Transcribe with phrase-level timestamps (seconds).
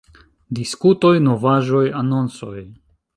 [0.59, 2.59] Diskutoj, Novaĵoj, Anoncoj.